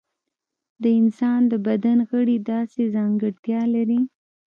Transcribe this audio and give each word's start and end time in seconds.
د 0.81 0.83
انسان 1.01 1.39
د 1.51 1.53
بدن 1.67 1.97
غړي 2.09 2.37
داسې 2.51 2.81
ځانګړتیا 2.95 3.61
لري. 3.75 4.01